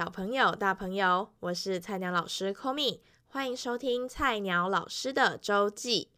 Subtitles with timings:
[0.00, 6.08] 小朋友、大朋友，我是菜鸟老师 Komi，欢迎收听菜鸟老师的周记。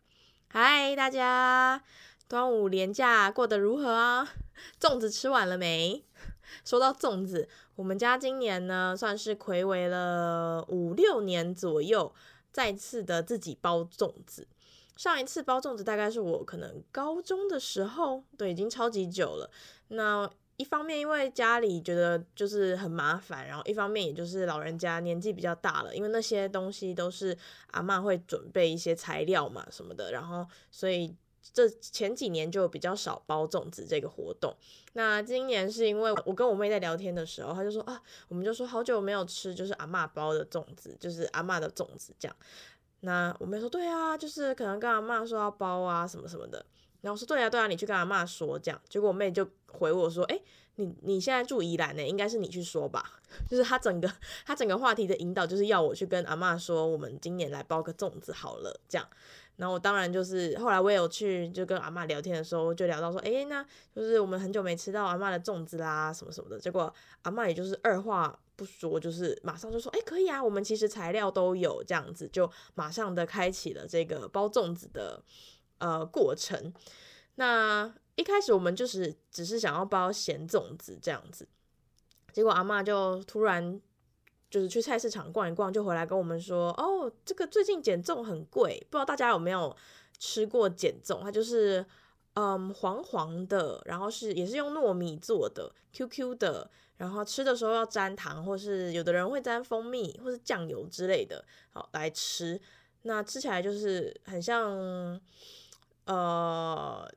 [0.46, 1.82] 嗨，大家，
[2.28, 4.34] 端午连假过得如何啊？
[4.80, 6.04] 粽子吃完了没？
[6.64, 12.14] 说到粽子，我们家今年呢，算是睽违了五六年左右，
[12.52, 14.46] 再次的自己包粽子。
[14.94, 19.50] 上一次包粽子大概是我可能高中的时候，对，已经超级久了。
[19.88, 20.30] 那
[20.62, 27.36] 一方面因为家里觉得就是很麻烦，然后一方面也就是老人家年纪比较大了，因为那些东西都是
[27.72, 31.12] 阿嬷会准备一些材料嘛什么的，然后所以
[31.52, 34.56] 这前几年就比较少包粽子这个活动。
[34.92, 42.36] 那今年是因为我跟我妹在聊天的时候，她就说啊，我们就说好久没有吃就是阿嬷包的粽子，就是阿嬷的粽子这样。
[43.00, 46.64] 那我妹说对啊，就是可能跟阿嬷说要包啊什么什么的。
[47.02, 48.80] 然后我说对啊对啊，你去跟阿嬷说这样。
[48.88, 50.40] 结果我妹就回我说，哎，
[50.76, 53.20] 你你现在住宜兰呢，应该是你去说吧。
[53.50, 54.10] 就是她整个
[54.46, 59.06] 她整个话题的引导就是要我去跟阿嬷说，我们今年来包个粽子好了这样。
[59.56, 66.58] 然后我当然就是后来我也有去就跟阿嬷聊天的时候就聊到说，哎，那就是我们很久没吃到阿嬷的粽子啦什么什么的。
[66.58, 75.22] 结果阿嬷也就是二话不说，就是马上就说，哎，可以啊，我们其实材料都有这样子，就马上的开启了这个包粽子的。
[75.82, 76.72] 呃，过程。
[77.34, 81.48] 那一开始我们就是只是想要包咸粽子这样子，
[82.32, 83.80] 结果阿嬷就突然
[84.48, 89.76] 就是去菜市场逛一逛，就回来跟我们说：“哦，这个最近碱粽很贵，不知道大家有没有
[90.20, 91.20] 吃过碱粽？
[91.22, 91.84] 它就是
[92.34, 102.60] 嗯黄黄的，然后是也是用糯米做的，Q Q 的，然后吃的时候要沾糖，或是有的人会沾蜂蜜或是酱油之类的，好来吃。
[103.04, 105.20] 那吃起来就是很像。”
[106.04, 107.08] 呃，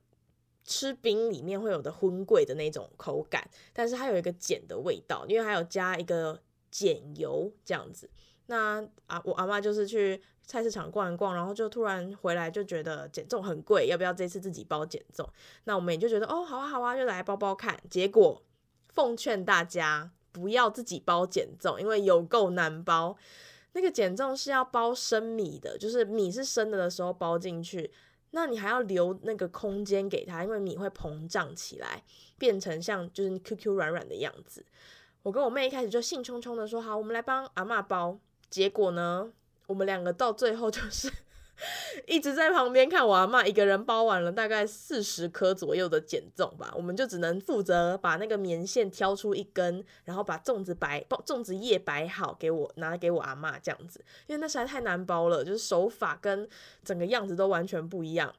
[0.63, 6.39] 吃冰里面会有的荤贵的那种口感，但是它有一个碱的味道，因为还有加一个
[6.71, 8.09] 碱油这样子。
[8.47, 15.27] 那啊，我阿妈就是去菜市场逛一逛，然后就突然回来就觉得碱粽很贵，要不要这次自己包碱粽？
[15.63, 17.79] 那我们也就觉得哦，好啊好啊，就来包包看。
[17.89, 18.43] 结果
[18.89, 23.17] 奉劝大家不要自己包碱粽，因为有够难包。
[23.73, 27.91] 那个碱粽是要包生米的，就是米是生的的时候包进去。
[28.31, 32.03] 那你还要留那个空间给他，因为米会膨胀起来，
[32.37, 34.65] 变成像就是 QQ 软软的样子。
[35.23, 38.19] 我跟我妹一开始就兴冲冲的说好，我们来帮阿嬷包。
[38.49, 39.31] 结果呢，
[39.67, 41.11] 我们两个到最后就是。
[42.05, 56.47] 一直在旁边看我阿嬷一个人包完了大概四十颗左右的减粽吧，我们就只能负责把那个棉线挑出一根，然后把粽子摆包粽子叶摆好给我拿给我阿嬷这样子，因为那实在太难包了，就是手法跟
[56.83, 58.35] 整个样子都完全不一样，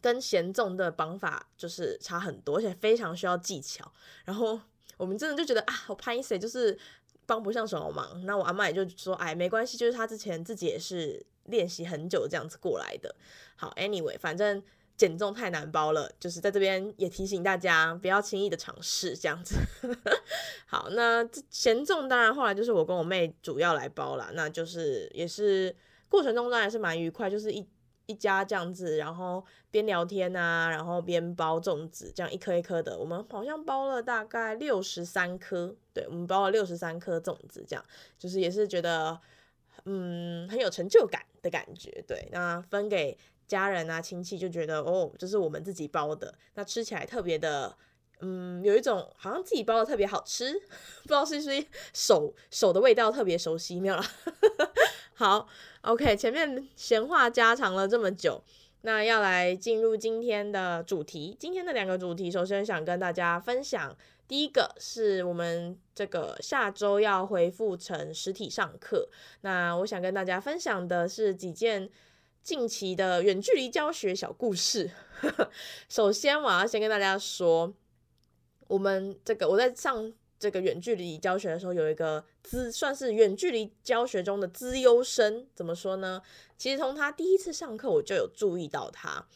[0.00, 3.92] 跟咸粽的绑法就是差很多，而且非常需要技巧。
[4.24, 4.58] 然后
[4.96, 6.78] 我们真的就觉得啊，我拍谢就是
[7.26, 8.24] 帮不上什么忙。
[8.24, 11.26] 那我阿嬷也就说，哎，没关系，就是她之前自己也是。
[11.46, 13.14] 练习很久这样子过来的。
[13.56, 14.62] 好，anyway，反正
[14.96, 19.56] 减重太难包了，就是在这边也提醒大家不要轻易的尝试这样子。
[20.66, 25.74] 好，那咸粽当然后来就是我跟我妹主要来包啦，那就是也是
[26.08, 27.68] 过程中当然是蛮愉快，就是一
[28.06, 37.84] 一家这样子，然后边聊天啊，然后边包粽子，这样一颗一颗的，我们好像包了大概六十三颗，对，我们包了六十三颗粽子，这样
[38.18, 39.20] 就是也是觉得。
[39.86, 42.28] 嗯，很有成就感的感觉，对。
[42.32, 46.34] 那分给家人啊、亲戚，就觉得哦，这是我们自己包的。
[46.54, 47.76] 那吃起来特别的，
[48.20, 50.54] 嗯，有一种好像自己包的特别好吃，
[51.02, 54.04] 不知道是不是手手的味道特别熟悉，没有啦。
[55.12, 55.46] 好
[55.82, 58.42] ，OK，前面闲话家常了这么久，
[58.80, 61.36] 那要来进入今天的主题。
[61.38, 63.96] 今天的两个主题，首先想跟大家分享。
[64.26, 69.08] 第一个是我们这个下周要恢复成实体上课，
[69.42, 71.90] 那我想跟大家分享的是几件
[72.42, 74.90] 近期的远距离教学小故事。
[75.88, 77.74] 首先，我要先跟大家说，
[78.66, 86.22] 我们这个我在上这个远距离教学的时候，有一个资算是远距离教学中的资优生，怎么说呢？
[86.56, 89.26] 其实从他第一次上课，我就有注意到他，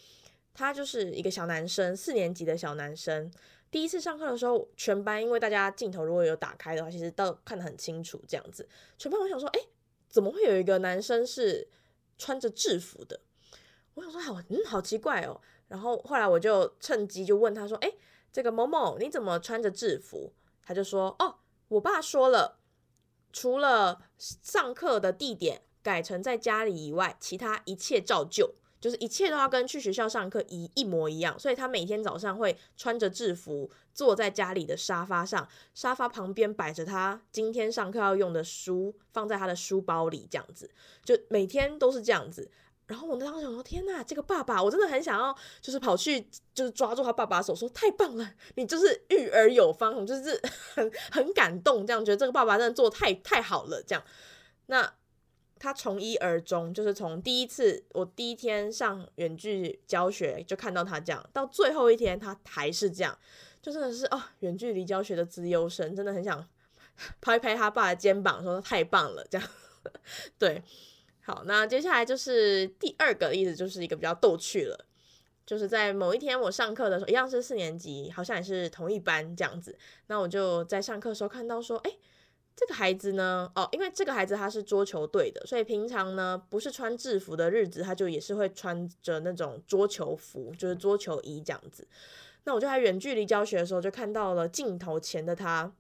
[0.55, 3.31] 他就是一个小男生，四年级的小男生。
[3.71, 8.23] 第一次上课的时候，全班因为大家镜头如果有打开的话，其实都看得很清楚。
[8.27, 8.67] 这样子，
[8.97, 9.61] 全班我想说，哎，
[10.09, 11.69] 怎么会有一个男生是
[12.17, 13.21] 穿着制服的？
[13.95, 15.41] 我想说，好，嗯，好奇怪哦。
[15.69, 17.93] 然后后来我就趁机就问他说，哎，
[18.33, 20.33] 这个某某你怎么穿着制服？
[20.63, 21.37] 他就说，哦，
[21.69, 22.59] 我爸说了，
[23.33, 28.55] 除了上课的地点改成在家里以外，其他一切照旧。
[28.81, 40.71] 就是一切都要跟去学校上课一一模一样，所以他每天早上会穿着制服坐在家里的沙发上，沙发旁边摆着他今天上课要用的书，放在他的书包里，这样子，
[41.05, 42.51] 就每天都是这样子。
[42.87, 50.41] 然后我当时想说，天呐，这个爸爸，我真的很想要，就是跑去，就是抓住他爸爸的手，说太棒了，你就是育儿有方，就是
[50.75, 54.03] 很很感动，这样觉得这个爸爸真的做太太好了，这样。
[54.71, 54.95] 那
[55.59, 63.19] 他从一而终，就是从第一次我第一天上远距教学就看到他这样，到最后一天他还是这样，
[63.61, 66.49] 就真的是哦，远距离教学的资优生，真的很想
[67.21, 69.49] 拍拍他爸的肩膀，说太棒了，这样，
[70.39, 70.63] 对。
[71.21, 74.87] 好，那接下来就是第二个例子，就是一个比较逗趣了，
[75.45, 79.77] 就是在某一天我上课的时候，一样是四年级，好像也是同一班这样子。
[80.07, 81.93] 那我就在上课的时候看到说，哎，
[82.59, 91.87] 这个孩子呢，哦，因为这个孩子他是桌球队的，所以平常呢不是穿制服的日子，他就也是会穿着那种桌球服，就是桌球衣这样子。
[92.43, 95.73] 那我就在远距离教学的时候，就看到了镜头前的他，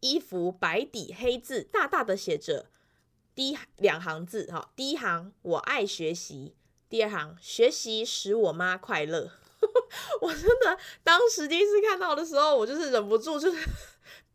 [0.00, 2.66] 衣服白底黑字，大大的写着。
[3.34, 6.56] 第一两行字哈，第一行我爱学习，
[6.88, 9.30] 第二行学习使我妈快乐。
[10.20, 13.68] 我真的当时第一次看到的时候，我就是忍不住，就是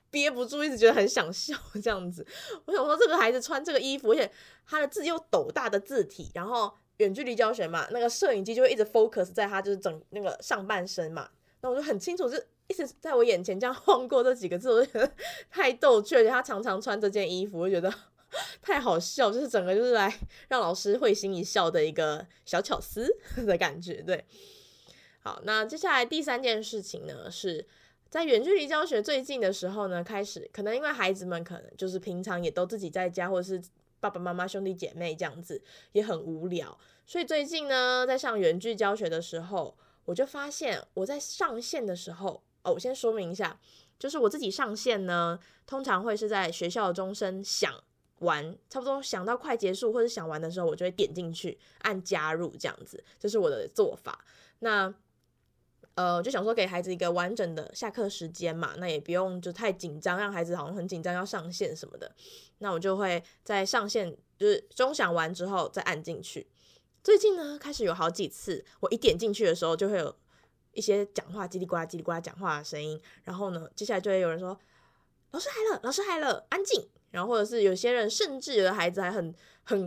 [0.09, 2.25] 憋不住，一直觉得很想笑这样子。
[2.65, 4.31] 我想说，这个孩子穿这个衣服，而且
[4.65, 11.30] 他的字又斗大的字体，然后远距离教学嘛，那个摄影机就会一直 focus 在他就是整那个上半身嘛，
[11.62, 12.38] 那我就很清楚，就
[12.68, 15.12] 一直在我眼前这样 晃过这几个字，我觉得
[15.50, 17.94] 太逗趣，而且他常常穿这件衣服，我觉得。
[18.62, 20.13] 太好笑，就是整个就是来
[20.50, 23.07] 让老师会心一笑的一个小巧思
[23.48, 24.01] 的感觉。
[24.01, 24.25] 对，
[25.21, 27.65] 好，那接下来第三件事情呢，是
[28.09, 33.62] 在远距离教学最近的时候呢，开始可能因为孩子们可能就是平常也都自己在家，或者是
[34.00, 35.62] 爸爸妈妈兄弟姐妹这样子
[35.92, 39.75] 也很无聊，所以最近呢，在上远距教学的时候，
[40.06, 43.59] 我就发现我在上线的时候，哦，我先说明一下，
[44.00, 47.74] 就是我自己上线呢，通常会是在学校的钟声响。
[48.21, 54.25] 完差不多想到快结束或者想完的时候，我就会点进去按加入这样子，这是我的做法。
[54.57, 54.92] 那
[55.97, 62.11] 呃，就想说给孩子一个完整的下课时间嘛，那也不用就太紧张，让孩子好像很紧张要上线什么的。
[62.59, 66.45] 那我就会在上线就是钟响完之后再按进去。
[67.03, 70.15] 最近呢，开始有好几次，我一点进去的时候，就会有
[70.73, 74.55] 一些讲话叽里呱啦叽里呱啦讲话的声音，然后呢，接下来就会有人说
[75.31, 79.33] ：“老师来了，老师来了，安静。”然后或者是有些人，甚至有的孩子还很
[79.63, 79.79] 很，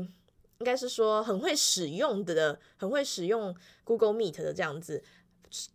[0.59, 3.55] 应该是说很会使用的，很会使用
[3.85, 5.05] Google Meet 的这样子，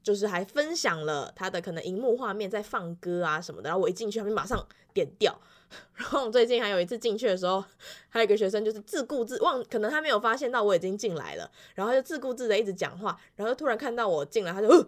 [0.02, 3.70] 就是还分享了他的可能荧幕画面在放歌啊什么的。
[3.70, 5.40] 然后我一进去，他们马上点掉。
[5.96, 7.62] 然后我最近还有一次进去的时候，
[8.08, 14.88] 还有一个学生就是自顾自忘，可能他没有发现到我已经进来了，然后就自顾自的一直讲话，然后突然看到我进来，他就，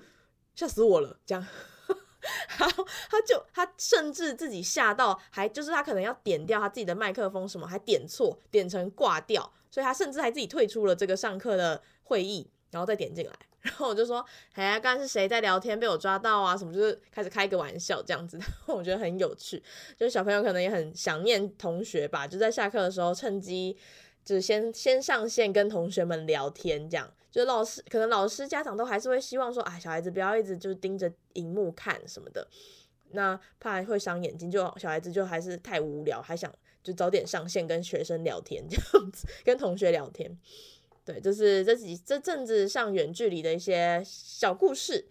[0.56, 1.46] 吓死我了，这样。
[2.60, 13.34] 然后他就他甚至自己吓到，还就是他可能要点掉他自己的麦克风什么，还点错，点成挂掉，所以他甚至还自己退出了这个上课的会议，然后再点进来。
[13.68, 16.56] 然后我就说，哎呀，刚刚是谁在聊天被我抓到啊？
[16.56, 19.62] 什么就是开始开个玩笑这样子， 我觉得很有趣，
[19.98, 23.78] 就是小朋友可能也很想念同学吧，就在下课的时候趁机
[24.24, 27.12] 就是先先上线跟同学们聊天这样。
[27.30, 32.48] 就是老师可能老师家长都还是会希望说，哎，小孩子不要一直就是盯着荧幕看什么的，
[33.12, 40.36] 那怕会伤眼睛，就小孩子就还是太无聊，还想就早点上线跟学生聊天这样子，跟同学聊天。
[41.08, 45.08] 对，就是这几这阵子上远距离的一些小故事。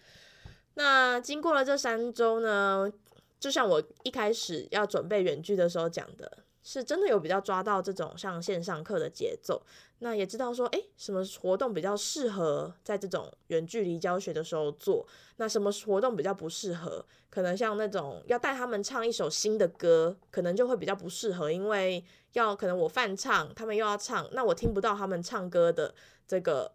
[0.75, 2.93] 那经过了这三周呢，
[3.41, 6.45] 就像我一开始要准备远距的时候讲的。
[6.69, 9.63] 是真的有比较抓到这种像线上课的节奏，
[10.01, 15.07] 那也知道说，诶，什么活动比较适合在这种远距离教学的时候做，
[15.37, 25.95] 那什么活动比较不适合，可能像那种要带他们唱一首新的歌，可能就会比较不适合，因为要可能我泛唱，他们又要唱，那我听不到他们唱歌的
[26.27, 26.73] 这个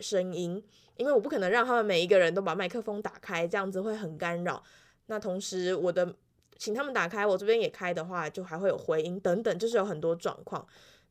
[0.00, 0.62] 声音，
[0.98, 4.62] 因为我不可能让他们每一个人都把麦克风打开，这样子会很干扰。
[5.06, 6.14] 那同时我的。
[6.60, 10.64] 请他们打开，我这边也开的话，就还会有回音等等，就是有很多状况。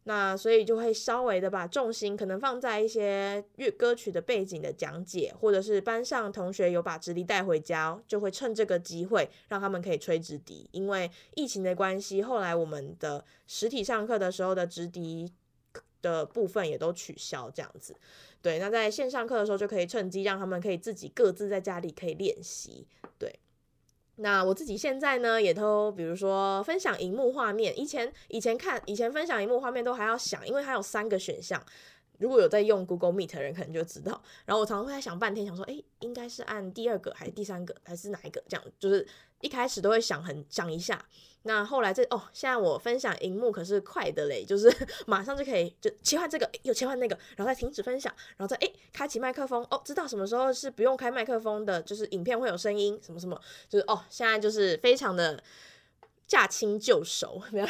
[0.04, 10.70] 那所以就会稍微的把重心可能放在一些乐歌曲的背景的讲解，或者是班上同学有把直笛带回家，就会趁这个机会让他们可以吹直笛。
[10.72, 15.34] 因为疫情的关系，后来我们的实体上课的时候的直笛
[16.04, 17.96] 的部分也都取消，这样子。
[18.44, 22.88] 对，那在线上课的时候就可以趁机让他们可以自己各自在家里可以练习。
[23.18, 23.40] 对。
[24.22, 27.78] 那我自己现在呢，也都比如说分享荧幕画面。
[27.80, 31.62] 以前以前看以前分享荧幕画面都还要想，因为它有三个选项，
[32.20, 34.22] 如果有在用 Google Meet 的人，可能就知道。
[34.46, 38.44] 然后我常常会在想半天，想说，诶，应该是按第二个还是第三个还是哪一个？
[38.48, 39.08] 这样就是
[39.42, 41.04] 一开始都会想很想一下。
[41.44, 44.70] 那后来这哦，现在我分享荧幕可是快的嘞，就是
[45.08, 55.42] 马上就可以就切换这个，又切换那个，然后再停止分享，然后再诶开启麦克风哦，知道什么时候是不用开麦克风的，就是影片会有声音什么什么，就是哦，现在就是非常的
[56.28, 57.68] 驾轻就熟， 没有？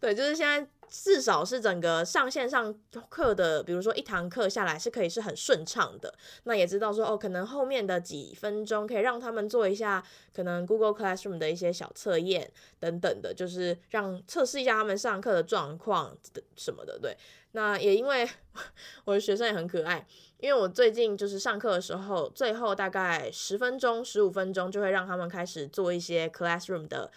[0.00, 0.66] 对，就是现在。
[0.90, 2.74] 至少是整个上线上
[3.08, 6.12] 课的，比如说一堂课下来是可以是很顺畅的。
[6.44, 10.02] 那也知道说哦，可能后面的几分钟可以让他们做一下
[10.34, 16.98] 可能 Google Classroom 的一些小测验等等的，就是让测试一下他们上课的状况的什么的。
[16.98, 17.16] 对，
[17.52, 18.28] 那也因为
[19.04, 20.06] 我的学生也很可爱，
[20.38, 27.10] 因为我最近就是上课的时候，最后大概十分钟、十五分钟就会让他们开始做一些 Classroom 的，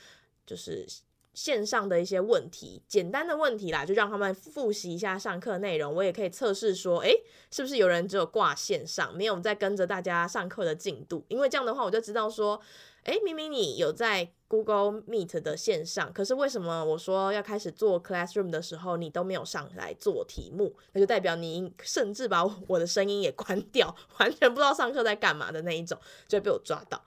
[0.45, 0.85] 就是。
[1.33, 5.93] 线上的一些问题，简单的问题啦，就让他们复习一下上课内容。
[5.93, 11.23] 我也可以测试说，诶，是不是有人只有挂线上，没有在跟着大家上课的进度？
[11.29, 12.59] 因为这样的话，我就知道说，
[13.03, 20.75] 诶，明明你有在 Google Meet 的线上，可是为什么我说要开始做 Classroom 的时候，你都没有上来做题目？
[20.91, 25.97] 那就代表你甚至把我的声音也关掉， 完全不知道上课在干嘛的那一种，
[26.27, 27.03] 就被我抓到。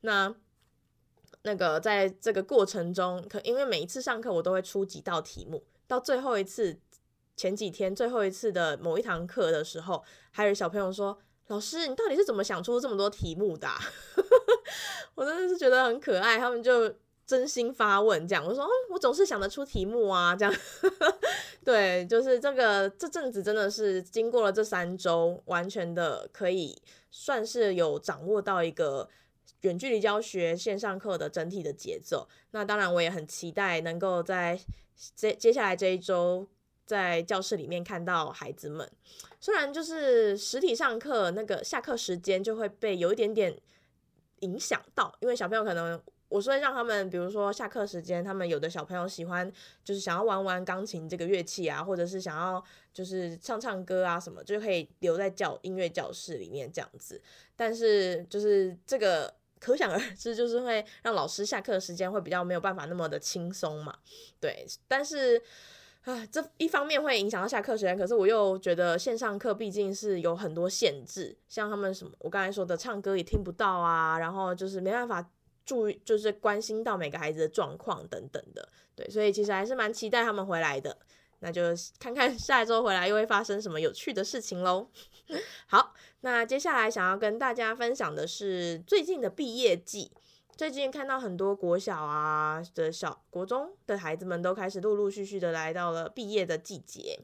[0.00, 0.34] 那。
[1.42, 6.78] 那个在这个过程中，可因为每一次上课我都会出几道题目，到最后一次
[7.36, 11.16] 前几天最后一次的某一堂课的时候，还有小朋友说
[11.46, 13.78] ：“老师，你到底是怎么想出这么多题目的啊？”
[15.14, 16.92] 我真的是觉得很可爱，他们就
[17.24, 18.44] 真心发问这样。
[18.44, 20.54] 我说：“嗯，我总是想得出题目啊。”这样，
[21.64, 26.76] 对，就是这个这阵子真的是经过了这三周，完全的可以
[27.10, 29.08] 算是有掌握到一个。
[29.62, 34.58] 远距离教学线上课的整体的节奏，那当然我也很期待能够在
[35.14, 36.46] 接接下来这一周
[36.86, 38.88] 在教室里面看到孩子们。
[39.40, 43.60] 虽然就是实体上课那个下课时间就会被有一点点
[44.40, 49.50] 影响到，因为小朋友可能我说让他们，比如说下课时间，他们有的小朋友喜欢
[49.82, 52.62] 就是想要玩玩钢琴这个乐器啊，或者是想要
[52.92, 57.20] 就是唱唱歌啊什么，就可以留在教音乐教室里面这样子。
[57.56, 59.37] 但是就是这个。
[59.60, 63.94] 可想而知，就是会让老师下课的时间会比较没有办法那么的轻松嘛，
[64.40, 64.66] 对。
[64.86, 65.42] 但是
[66.04, 75.30] 啊，这一方面会影响到下课时间，可是我又觉得线上课毕竟是有很多限制，像他们什么我刚才说的唱歌也听不到啊，然后就是没办法
[75.64, 79.08] 注意，就是关心到每个孩子的状况等等的，对。
[79.10, 80.96] 所以其实还是蛮期待他们回来的。
[81.40, 81.62] 那就
[82.00, 84.88] 看看下一周回来又会发生什么有趣的事情喽。
[85.68, 90.10] 好，那接下来想要跟大家分享的是最近的毕业季。
[90.56, 97.20] 最近看到很多国小啊的小国中的孩子们都开始陆陆续续的来到了毕业的季节。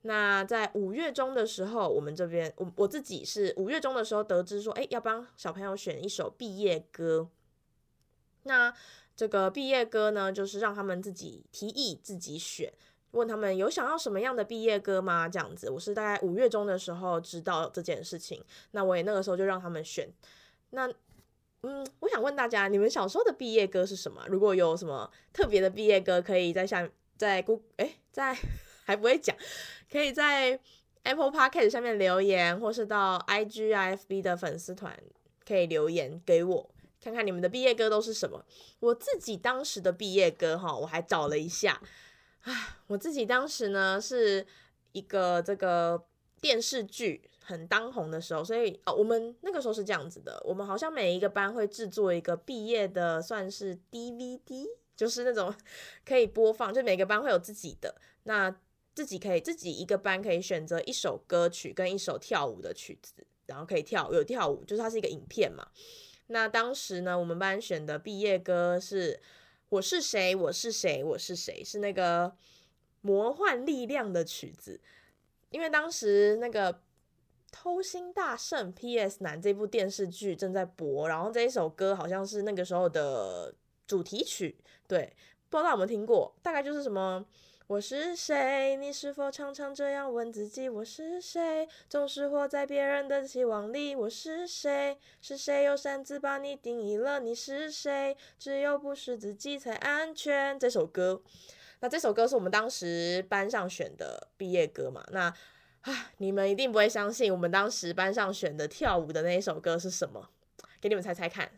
[0.00, 7.28] 那在五月中的时候，我们这边我我自己是五月中的时候得知说，哎，要帮小朋友选一首毕业歌。
[8.44, 8.72] 那
[9.14, 12.72] 这个毕业歌呢，就是让他们自己提议自己选。
[13.12, 15.28] 问他们有想要什么样的毕业歌吗？
[15.28, 18.42] 这样子，我是大概五月中的时候知道这件事情，
[18.72, 20.10] 那我也那个时候就让他们选。
[20.70, 20.90] 那，
[21.62, 24.24] 嗯，我想问大家，你们小时候的毕业歌是什么？
[24.28, 28.36] 如果有什么特别的毕业歌，可以在下在 Google 哎，在
[28.84, 29.36] 还不会讲，
[29.90, 30.58] 可以在
[31.02, 34.98] Apple Podcast 下面留言，或是到 IG IFB 的粉丝团
[35.46, 38.44] 可以留言给我，看看你们的毕业歌都是什么。
[38.80, 41.82] 我自己当时的毕业歌哈，我还找了一下。
[42.42, 44.46] 唉，我自己当时呢是
[44.92, 46.04] 一个这个
[46.40, 55.54] 电视剧很当红的时候，所以哦，我们那个时候是这样子的，我们好像每一个班会制作一个毕业的，算是 DVD， 就是那种
[56.04, 57.94] 可以播放，就每个班会有自己的，
[58.24, 58.54] 那
[58.94, 65.68] 自己可以自己一个班可以选择一首歌曲跟一首跳舞的曲子，然后可以跳，有跳舞，就是它是一个影片嘛。
[66.26, 69.20] 那当时呢，我们班选的毕业歌是。
[69.72, 70.36] 我是谁？
[70.36, 71.02] 我是谁？
[71.02, 71.64] 我是谁？
[71.64, 72.30] 是那个
[73.00, 74.78] 魔幻力量的曲子，
[75.48, 76.74] 因为当时那个
[77.50, 83.54] 《偷心大圣 PS 男》这部电视剧正在播，然后这一首歌好像是那个时候的
[83.86, 85.10] 主题曲，对，
[85.48, 86.34] 不知道有没有听过？
[86.42, 87.24] 大概就是什么。
[87.72, 88.76] 我是谁？
[88.76, 90.68] 你是否常常这样问自己？
[90.68, 91.66] 我是谁？
[91.88, 93.96] 总是活在别人的期望里。
[93.96, 94.98] 我是谁？
[95.22, 97.18] 是谁又擅自把你定义了？
[97.20, 98.14] 你是谁？
[98.38, 100.58] 只有不是自己才安全。
[100.58, 101.22] 这首歌，
[101.80, 105.02] 那这首歌是我们当时班上选的毕业歌嘛？
[105.10, 105.32] 那
[105.80, 110.28] 啊，你们一定不会相信，我们当时班上选的跳舞的那一首歌是什么？
[110.78, 111.50] 给你们猜猜看。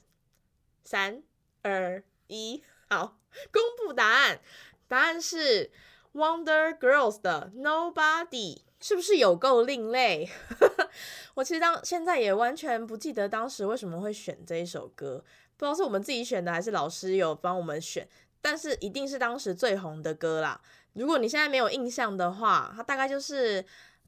[0.85, 1.25] 三、
[1.63, 3.19] 二、一，好，
[3.51, 4.41] 公布答案。
[4.87, 5.73] 答案是。
[6.15, 10.31] Wonder Girls 的 Nobody，是不是有够另类？
[11.35, 15.25] 我其实当现在也完全不记得当时为什么会选这一首歌，
[15.57, 18.09] 不知道是我们自己选的还是老师有帮我们选，
[18.41, 20.61] 但是一定是当时最红的歌啦。
[20.93, 23.65] 如果你现在没有印象的话，它大概就是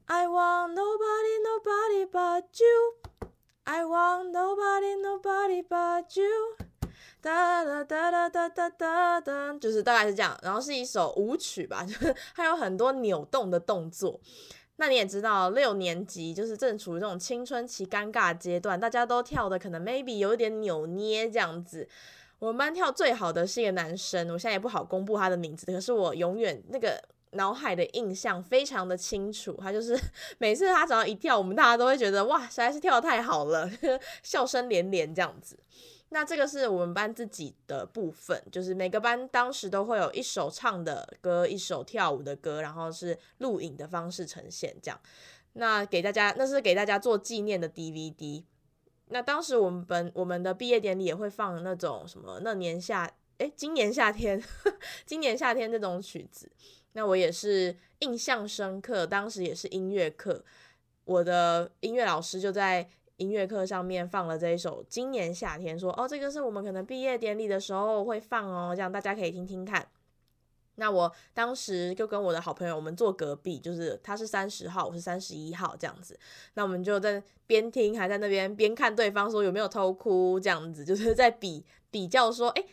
[0.07, 3.29] I want nobody nobody but you,
[3.65, 6.76] I want nobody nobody but you。
[7.27, 14.21] 哒哒哒哒哒哒哒，就是大概是这样，然后是一首舞曲吧， 就是还有很多扭动的动作。
[14.77, 21.89] 那你也知道，六年级就是正处于这种青春期尴尬阶段，大家都跳的可能 maybe 有一点扭捏这样子。
[22.39, 27.03] 我们班跳最好的是一个男生，我现在也不好公布他的名字，可是我永远那个
[27.33, 29.99] 脑海的印象非常的清楚，他就是
[30.39, 33.69] 每次他只要一跳，我们大家都会觉得哇，实在是跳得太好了，
[34.23, 35.59] 笑声连连这样子。
[36.11, 45.01] 那这个是我们班自己的部分，就是每个班当时都会有一首唱的歌，一首跳舞的歌，然后是录影的方式呈现这样。
[45.55, 48.45] 那给大家，那是给大家做纪念的 DVD。
[49.09, 54.41] 那当时我们本我们的毕业典礼也会放那种什么那年夏，诶，今年夏天，
[55.05, 56.51] 今年夏天这种曲子。
[56.93, 60.45] 那我也是印象深刻，当时也是音乐课，
[61.05, 62.89] 我的音乐老师就在。
[63.17, 69.89] 音乐课上面放了这一首《今年夏天》，说哦，这个是我们可能毕业典礼的时候会放哦，这样大家可以听听看。
[70.79, 76.19] 那我当时就跟我的好朋友，我们坐隔壁，就是他是三十号，我是三十一号这样子。
[76.53, 82.67] 那我们就在边听，还在那边边看对方说有没有偷哭，这样子就是在比比较说，诶，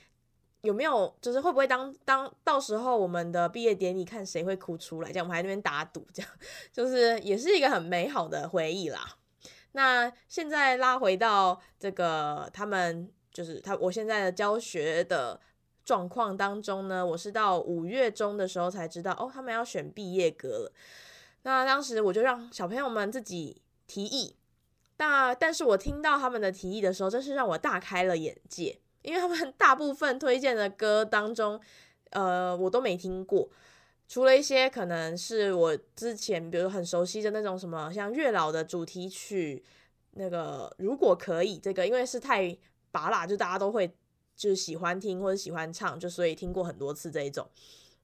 [0.64, 6.30] 有没有就是会不会当当到时候我们的毕业典礼看谁会哭出来，这样我们还在那边打赌，这样
[6.74, 9.16] 就是也是一个很美好的回忆啦。
[9.74, 15.40] 那现在拉回到这个，他们就是他，我现在的教学的
[15.84, 20.72] 状况当中呢，我是到五月中的时候才知道，哦，他们要选毕业歌了。
[21.42, 24.36] 那当时我就让小朋友们自己提议，
[24.98, 31.60] 那但是我听到他们的提议的时候，真是让我大开了眼界，因为他们大部分推荐的歌当中，
[32.12, 33.50] 呃，我都没听过。
[34.08, 39.64] 除了一些可能是我之前比如很熟悉的那种什么，像月老的主题曲，
[40.12, 42.56] 那个如果可以，这个因为是太
[42.92, 43.88] 拔啦，就大家都会
[44.36, 47.48] 就是喜欢听或者喜欢唱，就所以听过很多次这一种。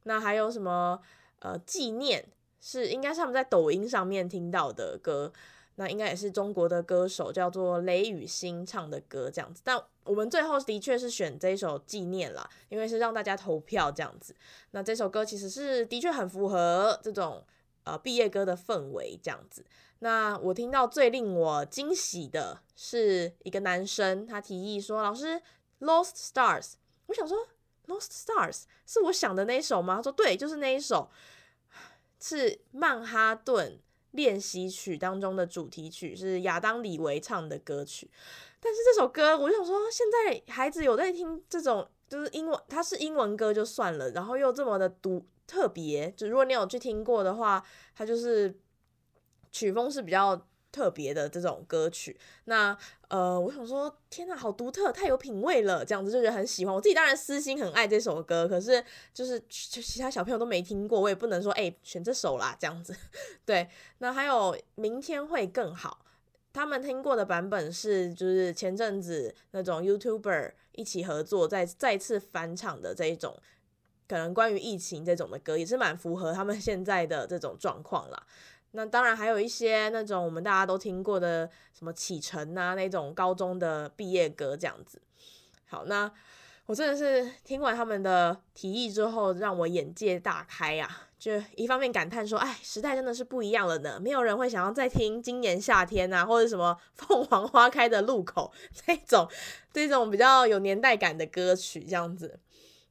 [0.04, 1.00] 那还有什么
[1.40, 2.26] 呃纪念，
[2.60, 5.32] 是应该是他们在抖音上面听到的歌。
[5.76, 14.36] 那应该也是中国的歌手叫做雷雨欣唱的歌这样子，但我们最后的确是选这一首纪念啦，因为是让大家投票这样子。
[14.72, 17.46] 那这首歌其实是的确很符合这种
[17.84, 19.64] 呃毕业歌的氛围这样子。
[20.00, 25.40] 那我听到最令我惊喜的是一个男生，他提议说：“老师
[25.82, 26.74] ，Lost Stars。”
[27.06, 27.38] 我想说
[27.86, 29.98] ，Lost Stars 是我想的那一首吗？
[29.98, 31.12] 他说：“对，就是那一首，
[32.20, 33.80] 是曼哈顿。”
[34.14, 38.10] 练习曲当中的主题曲是亚当李维唱的歌曲，
[38.60, 47.64] 但是这首歌我就想说，现在孩子有在听这种就是英文，它是英文歌就算了，然后又这么的独特别，就如果你有去听过的话，
[47.96, 48.60] 它就是
[49.52, 50.46] 曲风是比较。
[50.72, 56.74] 特别的这种歌曲，那呃，我想说，天呐，好独特，太有品味了，这样子就觉得很喜欢。
[56.74, 62.96] 我自己当然私心很爱这首歌，可是就是其他小朋友都没听过，我也不能说哎、选这首啦，这样子。
[63.44, 63.68] 对，
[63.98, 66.06] 那还有明天会更好，
[66.52, 73.38] 他们听过的版本是就是前阵子那种 YouTuber 一起合作再再次返场的这一种，
[74.08, 78.24] 可能关于疫情这种的歌，也是蛮符合他们现在的这种状况啦。
[78.72, 85.02] 那当然还有一些那种我们大家都听过的什么启程啊，那种高中的毕业歌这样子。
[85.68, 86.12] 好，那
[86.66, 91.09] 我真的是听完他们的提议之后，让我眼界大开啊！
[91.20, 99.28] 就一方面感叹说，哎，时代真的是不一样了呢，没有人会想要再听今年夏天啊，或者什么 凤凰花开的路口 这种
[99.74, 102.40] 这种比较有年代感的歌曲这样子。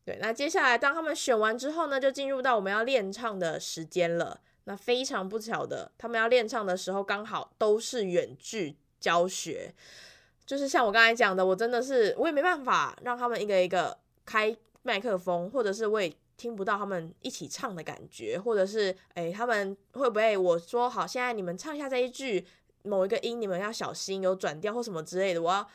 [0.04, 4.40] 对，那接下来当他们选完之后呢，就进入到我们要练唱的时间了。
[4.64, 9.74] 那非常不巧的，他们要练唱的时候，刚好都是远距教学，
[10.44, 22.46] 就是像我刚才讲的，我真的是我也没办法让他们一个一个开麦克风，或者是我也听不到他们一起唱的感觉，或者是诶，他们会不会我说好，现在你们唱一下这一句
[22.82, 25.68] 某一个音，你们要小心有转调或什么之类的，我要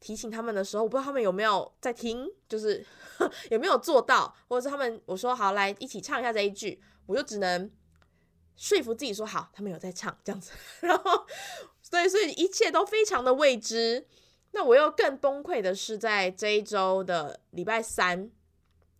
[0.00, 2.84] 提醒他们的时候，我不知道他们有没有在听，就是
[3.50, 7.70] 有没有做到，或者是他们我说好来一起唱一下这一句，我就只能。
[8.58, 10.50] 说服自己说好，他们有在唱这样子，
[10.80, 11.26] 然后，
[11.82, 14.06] 所以所以一切都非常的未知。
[14.52, 18.30] 那我又更崩溃的是，在这一周的礼拜三，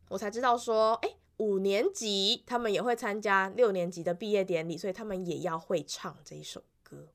[0.09, 7.09] 我才知道说，哎，五年级他们也会参加六年级的毕业典礼，所以他们也要会唱这一首歌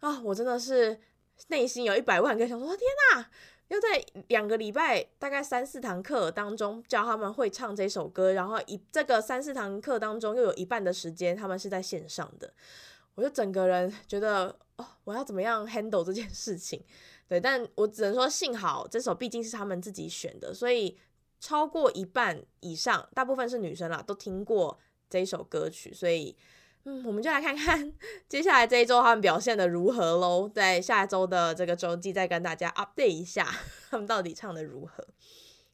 [0.00, 0.20] 啊！
[0.22, 1.00] 我真的是
[1.48, 3.30] 内心有一百万个想说，天哪！
[3.68, 12.50] 要在两个礼拜，大概三四堂课当中教他们会唱这首歌，然后一这个三四堂课当中又有一半的时间他们是在线上的，
[13.14, 16.82] 我就整个人觉得哦，我要怎么样 handle 这件事情？
[17.28, 20.98] 对，但我只能说幸好这首毕竟是他们自己选的，所以
[21.40, 24.78] 超过一半以上，大部分是女生啦，都听过
[25.10, 26.36] 这一首歌曲，所以。
[26.84, 27.92] 嗯，我们就来看看
[28.30, 30.48] 接下来这一周他们表现的如何喽。
[30.48, 33.52] 在下周的这个周记再跟大家 update 一下
[33.90, 35.06] 他们到底唱的如何。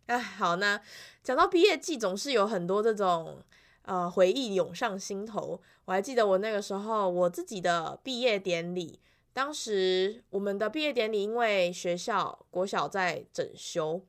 [0.06, 0.80] 哎，好，那
[1.22, 3.38] 讲到毕业季，总是有很多这种
[3.82, 5.60] 呃回忆涌上心头。
[5.84, 8.98] 我还记得我那个时候我自己的毕业典礼，
[9.32, 14.02] 当时我们的毕业典礼因为学校国小在整修，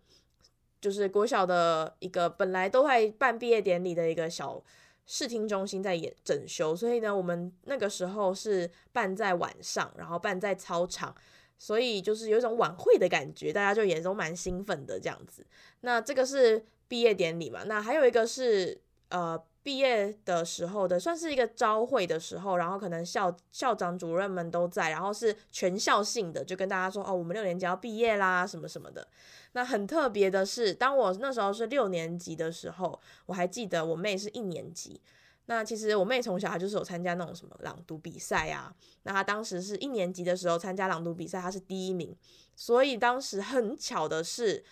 [0.85, 4.63] 就是国小的一个本来都会办毕业典礼的一个小。
[5.07, 11.15] 视听中心在演整修，所以呢，我们那个时候是办在晚上，然后办在操场，
[11.59, 15.45] 所以就是有一种晚会的感觉，大家就也都蛮兴奋的这样子。
[15.81, 17.61] 那这个是毕业典礼嘛？
[17.65, 29.07] 那还有一个是呃毕业的时候的，算是一个朝会的时候，然后可能校校长、主任们都在，然后是全校性的，就跟大家说哦，我们六年级要毕业啦，什么什么的。
[29.53, 35.01] 那很特别的是，当我那时候是六年级的时候，我还记得我妹是一年级。
[35.47, 38.71] 那其实我妹从小她就是有参加那种什么朗读比赛啊。
[39.01, 42.15] 那她当时是一年级的时候参加朗读比赛，她是第一名。
[42.55, 44.63] 所以当时很巧的是，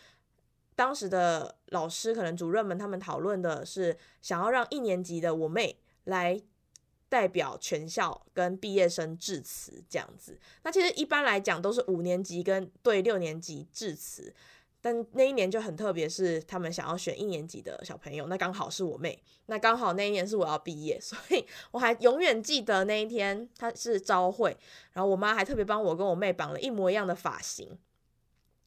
[0.75, 6.41] 当时的老师可能主任们他们讨论的是想要让一年级的我妹来
[7.09, 10.39] 代表全校跟毕业生致辞这样子。
[10.63, 14.33] 那其实一般来讲都是五年级跟对六年级致辞。
[14.85, 24.57] 但那一年就很特别，是他们想要选一年级的小朋友，那刚好是我妹，那刚好那一年是我要毕业， 所以我还永远记得那一天，他是朝会，
[24.91, 27.79] 然后我妈还特别帮我跟我妹绑了一模一样的发型。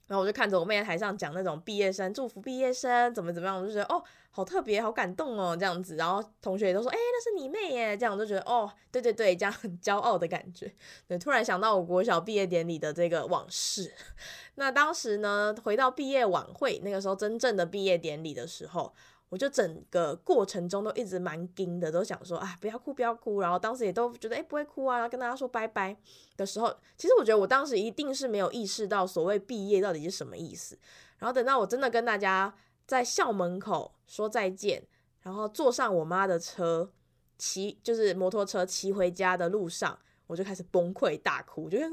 [0.06, 5.96] 然后我就看着我妹在台上讲那种毕业生祝福毕业生怎么怎么样，我就觉得哦，好特别，好感动哦，这样子。
[5.96, 10.72] 然后同学也都说，哎，那是你妹耶，这样我就觉得哦，对对对，这样很骄傲的感觉。
[11.08, 13.92] 对，突然想到我国小毕业典礼的这个往事。
[14.54, 18.94] 那当时呢，回到毕业晚会，那个时候真正的毕业典礼的时候。
[19.28, 23.40] 我就整个过程中都一直蛮惊的，都想说啊，不要哭，不要哭。
[23.40, 24.98] 然后当时也都觉得，哎，不会哭啊。
[24.98, 25.96] 然后跟大家说拜拜
[26.36, 30.78] 的时候，其实我觉得我当时一定是没有意识到所谓毕业到底是什么意思。
[31.18, 32.54] 然后等到我真的跟大家
[32.86, 34.86] 在校门口说再见，
[35.22, 36.90] 然后坐上我妈的车，
[37.36, 39.98] 骑就是摩托车骑回家的路上。
[40.26, 41.88] 我就开始崩溃大哭，就呃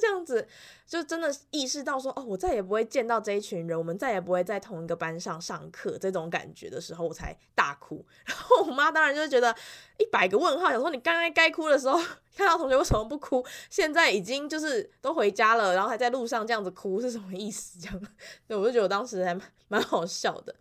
[0.00, 0.46] 这样子，
[0.86, 8.04] 就真的意识到说，哦，我再也不会见到这一群人，我们再也不会在同一个班上上课，这种感觉的时候，我才大哭。
[8.26, 9.54] 然后我妈当然就是觉得
[9.98, 11.98] 一百个问号，想说你刚刚该哭的时候
[12.36, 17.78] 看到同学为什么不哭，现在已经就是都回家了，然后还在路上这样子哭是什么意思？
[17.78, 18.00] 这样，
[18.46, 20.54] 对，我就觉得我当时还蛮好笑的。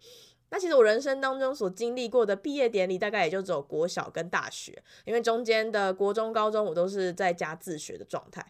[0.54, 8.46] 那其实我人生当中所经历过的毕业典礼，大概也就只有国小跟大学，因为中间的国中、高中我都是在家自学的状态。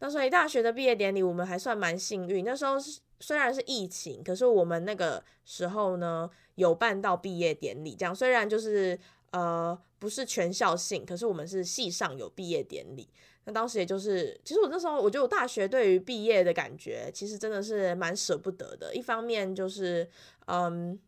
[0.00, 2.44] 那所以大学的毕业典礼，我们还算蛮幸运。
[2.44, 2.74] 那时候
[3.18, 8.98] 虽然是疫情，可是我们那个时候呢有办到毕业典礼，这样虽然就是
[9.30, 13.08] 呃不是全校性，可是我们是系上有毕业典礼。
[13.46, 18.94] 那当时也就是，其实我那时候我觉得我大学对于毕业的感觉，其实真的是蛮舍不得的。
[18.94, 20.06] 一方面就是
[20.44, 21.00] 嗯。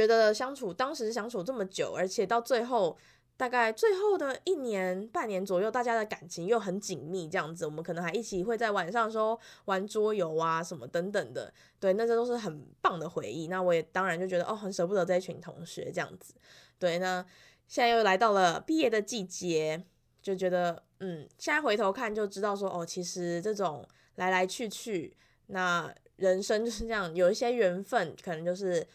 [0.00, 2.96] 觉得相处当时相处这么久，而且到最后
[3.36, 13.48] 大概最后的一年半年左右，大家的感情又很紧密，这样子，我们可能还一起会在晚上的时候玩桌游啊什么等等的，对，那这都是很棒的回忆。
[13.48, 16.32] 那我也当然就觉得哦，很舍不得这一群同学这样子，
[16.78, 16.98] 对。
[16.98, 17.22] 那
[17.68, 19.84] 现在又来到了毕业的季节，
[20.22, 25.14] 就觉得嗯，现在回头看就知道说哦，其实这种来来去去，
[25.48, 28.86] 那人生就是这样，有一些缘分可能就是。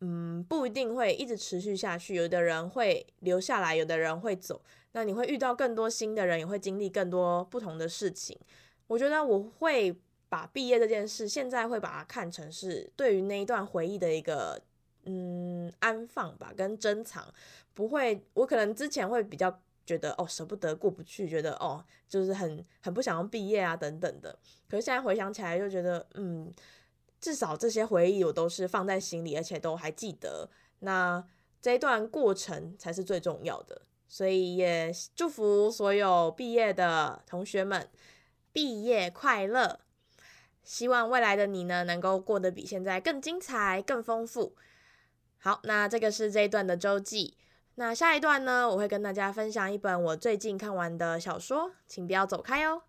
[0.00, 2.14] 嗯，不一定会一直持续下去。
[2.14, 4.62] 有的人会留下来，有的人会走。
[4.92, 8.38] 那你会遇到更多新的人，也会经历更多不同的事情。
[8.86, 9.94] 我觉得我会
[10.28, 14.60] 把毕业这件事，现在会把它看成是对于那一段回忆的一个
[15.04, 17.26] 嗯安放吧，跟珍藏。
[17.74, 24.38] 不会，我可能之前会比较觉得哦舍不得过不去，觉得哦就是很很不想要毕业啊等等的。
[24.68, 26.52] 可是现在回想起来，就觉得嗯。
[27.20, 30.48] 至少这些回忆我都是放在心里，而且都还记得。
[30.80, 31.24] 那
[31.60, 37.88] 这一段过程才是最重要的，所以也祝福所有毕业的同学们
[38.52, 39.80] 毕业快乐。
[40.62, 44.54] 希望未来的你呢，能够过得比现在更精彩、更丰富。
[45.38, 47.36] 好，那这个是这一段的周记。
[47.76, 52.82] 那下一段呢，我会跟大家分享一本我最近看完的小说，请不要走开哦。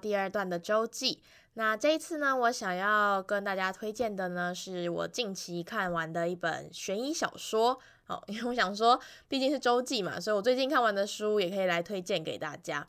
[0.00, 1.22] 第二段的周记。
[1.54, 7.78] 那这一次呢，我想要跟大家推荐的呢，是我近期看完的一本悬疑小说。
[8.06, 12.86] 哦， 因为我想说，毕竟是周记嘛，所以我最近看完的书也可以来推荐给大家。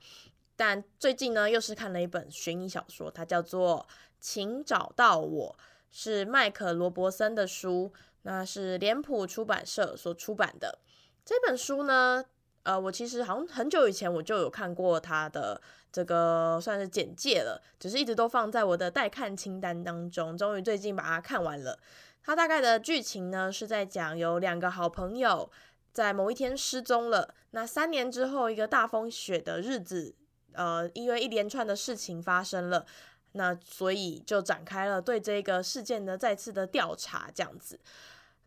[0.55, 3.85] 但最近呢，又是看了一本悬疑小说，它叫做
[4.19, 5.55] 《请找到我》，
[5.91, 10.79] 是麦克罗伯森的书，那是脸谱出版社所出版的。
[11.25, 12.25] 这本书呢，
[12.63, 15.61] 呃，我其实好像很久以前我就有看过它的。
[15.93, 20.37] 这个算是简介了，只是一直都放在我的待看清单当中。
[20.37, 21.77] 终于最近把它看完了。
[22.23, 25.51] 它大概的剧情呢，是在讲有两个好朋友
[25.91, 27.35] 在某一天失踪了。
[27.49, 30.15] 那三年之后，一个大风雪的日子，
[30.53, 32.85] 呃，因为一连串的事情发生了，
[33.33, 37.77] 那所以就展开了对这个事件的再次的调查，这样子。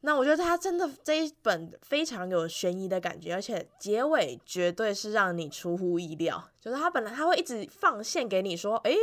[0.06, 6.50] 那我觉得他真的这一本非常有悬疑的感觉，而且结尾绝对是让你出乎意料。
[6.60, 8.94] 就是他本来他会一直放线给你说，诶，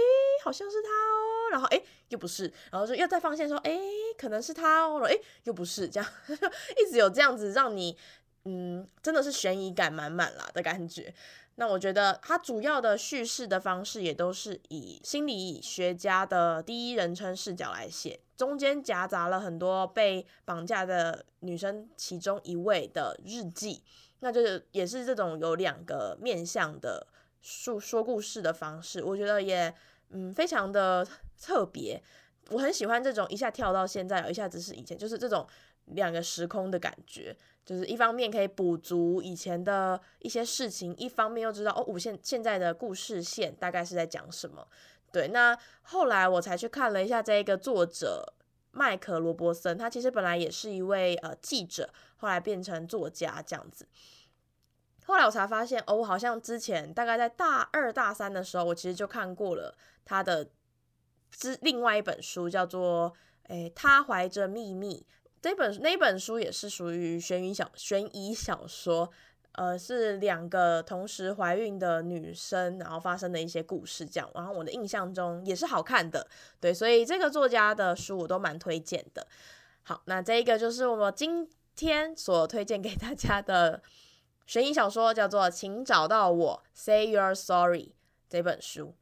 [0.44, 3.80] 好像是他哦，然后诶，又不是，然后就又再放线说，诶，
[4.16, 6.08] 可能是他哦，诶，又不是，这样。
[6.78, 7.98] 一直有这样子让你，
[8.46, 11.12] 嗯，真的是悬疑感满满啦的感觉。
[11.56, 23.84] 那我觉得它主要的叙事的方式也都是以心理学家的第一人称视角来写，中间夹杂了很多被绑架的女生其中一位的日记，
[24.22, 27.06] 那就是也是这种有两个面向的
[27.42, 29.72] 述说故事的方式，我觉得也
[30.10, 31.06] 嗯非常的
[31.40, 32.02] 特别，
[32.50, 35.46] 我很喜欢这种一下跳到现在，一下子是以前，就是这种
[35.95, 37.36] 两个时空的感觉。
[37.63, 44.67] 就是一方面可以补足以前的一些事情，一方面又知道哦，我现现在的故事线大概是在讲什么。
[45.12, 48.34] 对，那后来我才去看了一下这一个作者
[48.71, 53.88] 麦克罗伯森，他其实本来也是一位呃记者，后来变成作家这样子。
[55.06, 60.49] 后来我才发现哦，我好像之前大概在大二大三的时候，我其实就看过了他的
[61.30, 65.06] 之另外一本书，叫做诶，他怀着秘密。
[65.41, 69.10] 这本那本书也是属于悬疑小悬疑小说，
[69.54, 74.30] 呃，是两个同时怀孕的女生，然后发生的一些故事这样。
[74.36, 76.27] 然后我的印象中也是好看的，
[76.60, 79.25] 对，所以这个作家的书我都蛮推荐的。
[79.84, 83.82] 好，那这一个就是我们今天所推荐给大家的
[84.45, 87.86] 悬疑小说，叫做《请找到我，Say Your Sorry》
[88.30, 88.93] 这本书。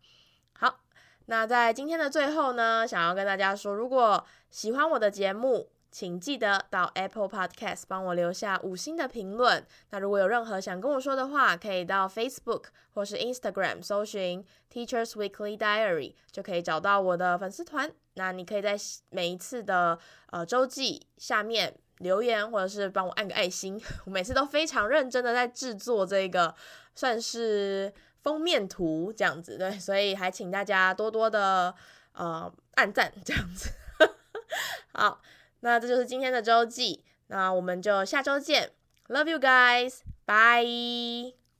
[0.54, 0.80] 好，
[1.26, 9.66] 那在今天的最后呢，想要跟大家说，如果喜欢我的节目，请记得到 Apple Podcast 帮我留下五星的评论。
[9.90, 17.92] 那如果有任何想跟我说的话，可以到 Facebook 或是 Instagram 搜寻 Teachers Weekly Diary，就可以找到我的粉丝团。
[18.14, 18.78] 那你可以在
[19.10, 19.98] 每一次的
[20.28, 23.82] 呃周记下面留言，或者是帮我按个爱心。
[24.06, 26.54] 我每次都非常认真的在制作这个
[26.94, 31.74] 算是封面图这样子，对，所以还请大家多多的
[32.14, 33.72] 呃按赞这样子。
[34.94, 35.20] 好。
[35.62, 38.72] 那这就是今天的周记，那我们就下周见
[39.08, 41.34] ，Love you guys，bye。